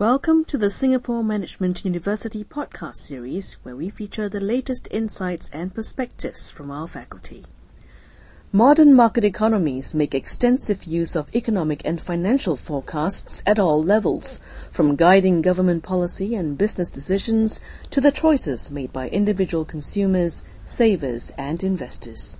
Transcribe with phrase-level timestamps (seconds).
[0.00, 5.74] Welcome to the Singapore Management University podcast series, where we feature the latest insights and
[5.74, 7.44] perspectives from our faculty.
[8.50, 14.40] Modern market economies make extensive use of economic and financial forecasts at all levels,
[14.70, 21.30] from guiding government policy and business decisions to the choices made by individual consumers, savers,
[21.36, 22.38] and investors.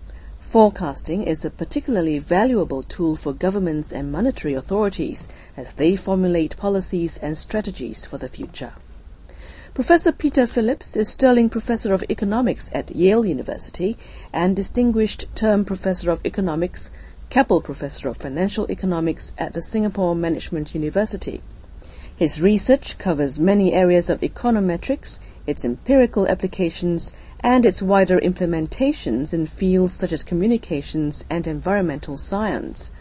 [0.51, 7.19] Forecasting is a particularly valuable tool for governments and monetary authorities as they formulate policies
[7.19, 8.73] and strategies for the future.
[9.75, 13.97] Professor Peter Phillips is Sterling Professor of Economics at Yale University
[14.33, 16.91] and Distinguished Term Professor of Economics,
[17.29, 21.43] Keppel Professor of Financial Economics at the Singapore Management University.
[22.17, 29.47] His research covers many areas of econometrics, its empirical applications, and its wider implementations in
[29.47, 32.93] fields such as communications and environmental science.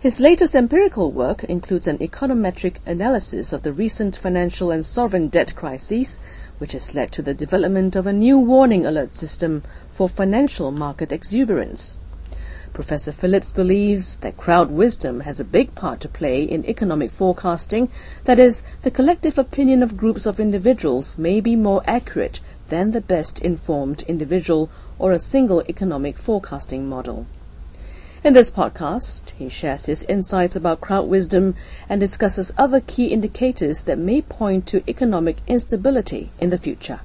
[0.00, 5.54] His latest empirical work includes an econometric analysis of the recent financial and sovereign debt
[5.54, 6.18] crises,
[6.56, 11.12] which has led to the development of a new warning alert system for financial market
[11.12, 11.98] exuberance.
[12.72, 17.90] Professor Phillips believes that crowd wisdom has a big part to play in economic forecasting,
[18.24, 23.00] that is, the collective opinion of groups of individuals may be more accurate than the
[23.00, 27.26] best informed individual or a single economic forecasting model.
[28.22, 31.56] In this podcast, he shares his insights about crowd wisdom
[31.88, 37.00] and discusses other key indicators that may point to economic instability in the future.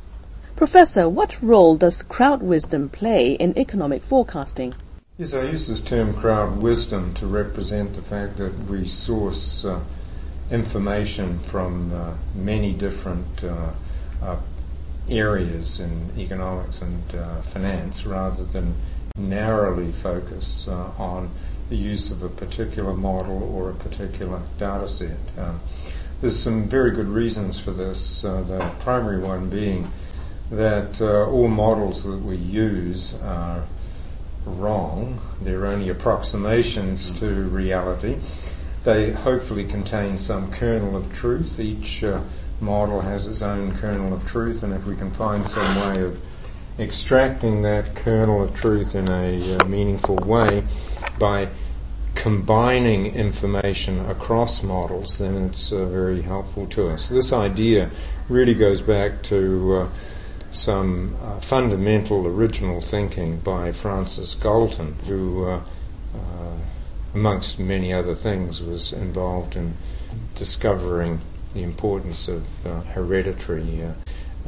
[0.55, 4.75] Professor, what role does crowd wisdom play in economic forecasting?
[5.17, 9.79] Yes, I use this term crowd wisdom to represent the fact that we source uh,
[10.51, 13.71] information from uh, many different uh,
[14.21, 14.37] uh
[15.09, 18.75] areas in economics and uh, finance rather than
[19.15, 21.29] narrowly focus uh, on
[21.69, 25.17] the use of a particular model or a particular data set.
[25.37, 25.61] Um,
[26.19, 29.87] there's some very good reasons for this, the primary one being
[30.51, 33.63] that all models that we use are
[34.45, 35.19] wrong.
[35.41, 38.17] They're only approximations to reality.
[38.83, 41.59] They hopefully contain some kernel of truth.
[41.59, 42.21] Each uh,
[42.61, 46.21] model has its own kernel of truth, and if we can find some way of
[46.77, 50.63] extracting that kernel of truth in a uh, meaningful way
[51.17, 51.47] by
[52.15, 57.09] combining information across models, then it's uh, very helpful to us.
[57.09, 57.89] This idea
[58.29, 59.89] really goes back to uh,
[60.55, 65.61] some uh, fundamental original thinking by Francis Galton, who, uh,
[66.15, 66.57] uh,
[67.13, 69.75] amongst many other things, was involved in
[70.33, 71.19] discovering
[71.53, 73.91] the importance of uh, hereditary uh,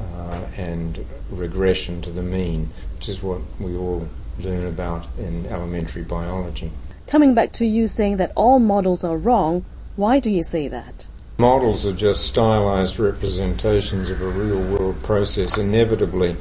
[0.02, 4.08] uh, and regression to the mean, which is what we all
[4.40, 6.72] learn about in elementary biology.
[7.08, 11.08] Coming back to you saying that all models are wrong, why do you say that?
[11.40, 15.56] Models are just stylized representations of a real world process.
[15.56, 16.36] Inevitably,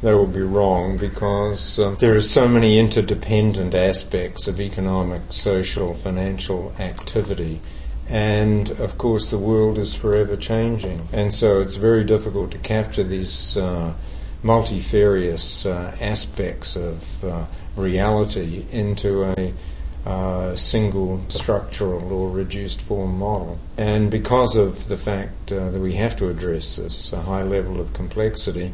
[0.00, 5.92] they will be wrong because uh, there are so many interdependent aspects of economic, social,
[5.92, 7.60] financial activity.
[8.08, 11.08] And of course, the world is forever changing.
[11.12, 13.92] And so it's very difficult to capture these uh,
[14.42, 17.44] multifarious uh, aspects of uh,
[17.76, 19.52] reality into a
[20.08, 23.58] uh, single structural or reduced form model.
[23.76, 27.92] And because of the fact uh, that we have to address this high level of
[27.92, 28.72] complexity,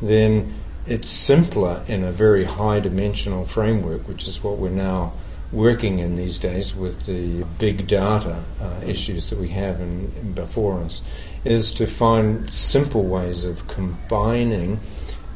[0.00, 0.54] then
[0.86, 5.12] it's simpler in a very high dimensional framework, which is what we're now
[5.52, 10.32] working in these days with the big data uh, issues that we have in, in
[10.32, 11.02] before us,
[11.44, 14.80] is to find simple ways of combining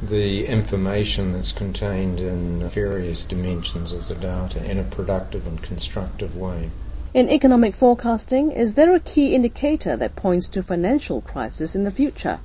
[0.08, 6.36] the information that's contained in various dimensions of the data in a productive and constructive
[6.36, 6.70] way.
[7.14, 11.90] In economic forecasting, is there a key indicator that points to financial crisis in the
[11.90, 12.40] future?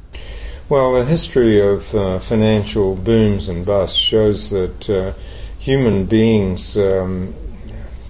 [0.70, 5.14] Well, the history of uh, financial booms and busts shows that uh,
[5.58, 7.34] human beings um,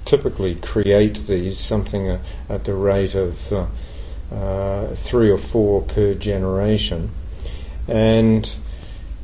[0.04, 2.20] typically create these something uh,
[2.50, 3.68] at the rate of uh,
[4.32, 7.12] uh, three or four per generation.
[7.88, 8.54] And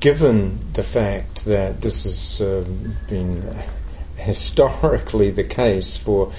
[0.06, 2.64] given the fact that this has uh,
[3.10, 3.44] been
[4.18, 6.32] historically the case for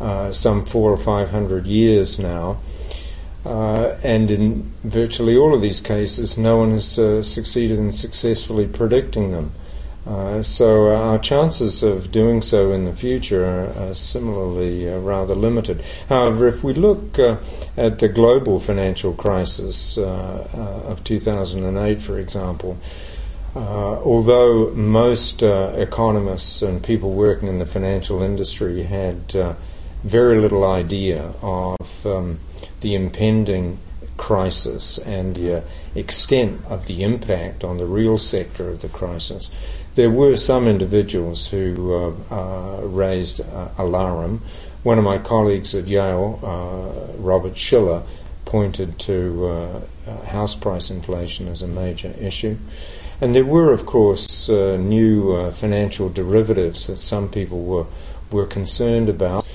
[0.00, 2.58] uh, some four or five hundred years now,
[3.46, 8.66] uh, and in virtually all of these cases, no one has uh, succeeded in successfully
[8.66, 9.52] predicting them.
[10.04, 15.36] Uh, so uh, our chances of doing so in the future are, are similarly rather
[15.36, 15.80] limited.
[16.08, 22.76] However, if we look at the global financial crisis of 2008, for example,
[23.54, 29.32] although most economists and people working in the financial industry had
[30.04, 32.40] very little idea of um,
[32.80, 33.78] the impending
[34.16, 35.60] crisis and the uh,
[35.94, 39.50] extent of the impact on the real sector of the crisis,
[39.94, 44.40] there were some individuals who uh, uh, raised uh, alarm.
[44.82, 48.02] One of my colleagues at Yale, uh, Robert Shiller,
[48.44, 49.80] pointed to uh,
[50.26, 52.56] house price inflation as a major issue.
[53.22, 57.86] And there were, of course, new financial derivatives that some people were,
[58.32, 59.46] were concerned about.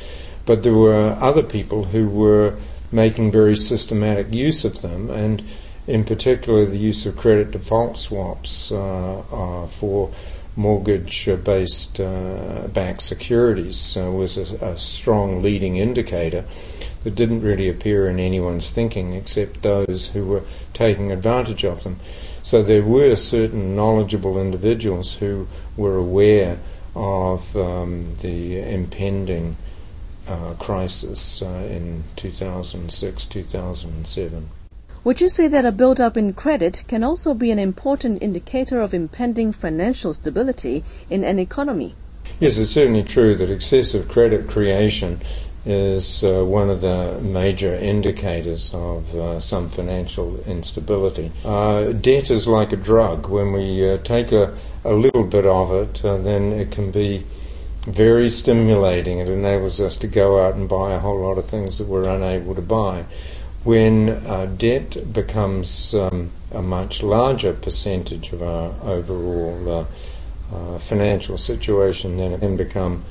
[0.46, 2.56] But there were other people who were
[2.92, 5.44] making very systematic use of them, and
[5.88, 10.12] in particular the use of credit default swaps uh, uh, for
[10.56, 16.44] mortgage-based uh, backed securities was a, a, strong leading indicator
[17.08, 20.44] that didn't really appear in anyone's thinking except those who were
[20.74, 21.98] taking advantage of them.
[22.44, 26.58] So there were certain knowledgeable individuals who were aware
[26.98, 29.56] of um, the impending
[30.28, 34.50] uh, crisis uh, in 2006 2007.
[35.06, 38.94] Would you say that a build-up in credit can also be an important indicator of
[38.94, 41.96] impending financial stability in an economy?
[42.42, 45.22] Yes, it's certainly true that excessive credit creation
[45.68, 51.30] is uh, one of the major indicators of uh, some financial instability.
[51.44, 53.28] Uh, debt is like a drug.
[53.28, 54.56] When we uh, take a,
[54.86, 57.26] a little bit of it, uh, then it can be
[57.82, 59.20] very stimulating.
[59.20, 62.08] It enables us to go out and buy a whole lot of things that we're
[62.08, 63.04] unable to buy.
[63.66, 69.86] When uh, debt becomes um, a much larger percentage of our overall
[70.80, 73.04] financial situation, then it can become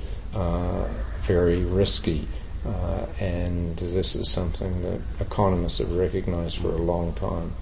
[1.21, 2.27] very risky.
[2.67, 7.53] Uh, and this is something that economists have recognized for a long time.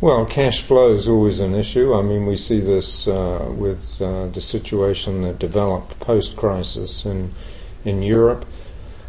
[0.00, 1.94] Well, cash flow is always an issue.
[1.94, 7.30] I mean, we see this uh, with uh, the situation that developed post crisis in,
[7.84, 8.44] in Europe.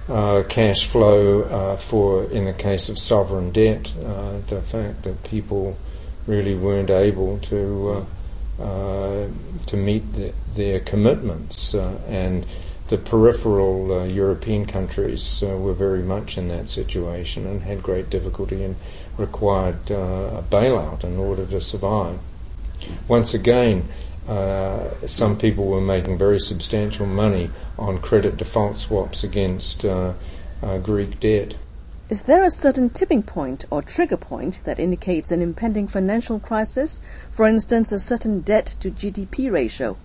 [0.07, 5.23] Uh, cash flow uh, for, in the case of sovereign debt, uh, the fact that
[5.23, 5.75] people
[6.27, 8.05] really weren't able to
[8.57, 12.45] to meet the, their commitments and
[12.87, 18.09] the peripheral uh, European countries uh, were very much in that situation and had great
[18.09, 18.75] difficulty and
[19.17, 19.95] required uh,
[20.39, 22.19] a bailout in order to survive.
[23.07, 23.87] Once again,
[24.27, 30.13] uh, some people were making very substantial money on credit default swaps against uh,
[30.61, 31.55] uh, Greek debt.
[32.07, 37.01] Is there a certain tipping point or trigger point that indicates an impending financial crisis?
[37.31, 39.97] For instance, a certain debt to GDP ratio?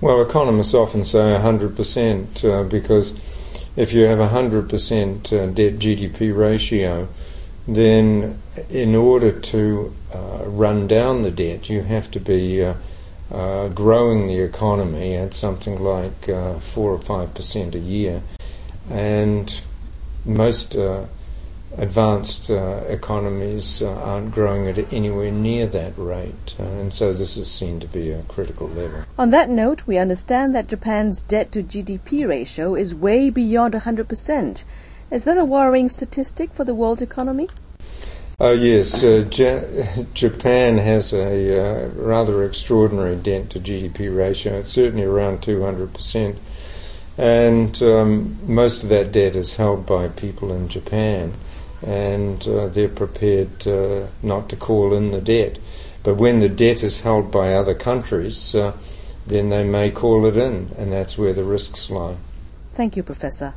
[0.00, 3.18] Well, economists often say 100% uh, because
[3.76, 7.08] if you have a 100% uh, debt GDP ratio,
[7.66, 12.74] then in order to uh, run down the debt, you have to be uh,
[13.32, 18.22] uh, growing the economy at something like uh, 4 or 5% a year.
[18.90, 19.62] And
[20.24, 20.76] most
[21.78, 27.36] advanced uh, economies uh, aren't growing at anywhere near that rate, uh, and so this
[27.36, 29.04] is seen to be a critical level.
[29.18, 34.64] On that note, we understand that Japan's debt to GDP ratio is way beyond 100%.
[35.10, 37.48] Is that a worrying statistic for the world economy?
[38.40, 39.04] Oh, yes.
[39.04, 44.58] Uh, J- Japan has a uh, rather extraordinary debt to GDP ratio.
[44.58, 46.36] It's certainly around 200%.
[47.16, 51.34] And um, most of that debt is held by people in Japan
[51.86, 55.58] and uh, they're prepared uh, not to call in the debt.
[56.02, 58.76] But when the debt is held by other countries, uh,
[59.26, 62.16] then they may call it in, and that's where the risks lie.
[62.74, 63.54] Thank you, Professor.